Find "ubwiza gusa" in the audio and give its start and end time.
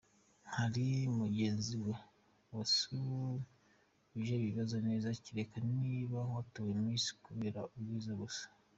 7.75-8.45